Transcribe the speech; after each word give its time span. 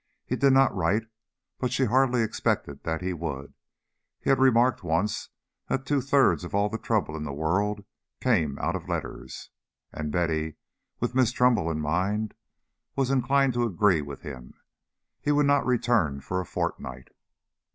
He 0.25 0.35
did 0.35 0.51
not 0.53 0.75
write, 0.75 1.03
but 1.59 1.71
she 1.71 1.85
hardly 1.85 2.23
expected 2.23 2.81
that 2.85 3.03
he 3.03 3.13
would. 3.13 3.53
He 4.19 4.31
had 4.31 4.39
remarked 4.39 4.83
once 4.83 5.29
that 5.67 5.85
two 5.85 6.01
thirds 6.01 6.43
of 6.43 6.55
all 6.55 6.69
the 6.69 6.79
trouble 6.79 7.15
in 7.15 7.23
the 7.23 7.31
world 7.31 7.85
came 8.19 8.57
out 8.57 8.75
of 8.75 8.89
letters, 8.89 9.51
and 9.93 10.11
Betty, 10.11 10.55
with 10.99 11.13
Miss 11.13 11.31
Trumbull 11.31 11.69
in 11.69 11.79
mind, 11.81 12.33
was 12.95 13.11
inclined 13.11 13.53
to 13.53 13.63
agree 13.63 14.01
with 14.01 14.23
him. 14.23 14.55
He 15.21 15.31
would 15.31 15.45
not 15.45 15.67
return 15.67 16.19
for 16.19 16.41
a 16.41 16.47
fortnight. 16.47 17.09